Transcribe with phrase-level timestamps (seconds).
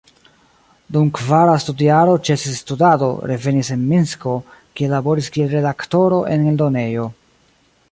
[0.95, 4.35] Dum kvara studjaro ĉesis studado, revenis en Minsko,
[4.81, 7.09] kie laboris kiel redaktoro en eldonejo.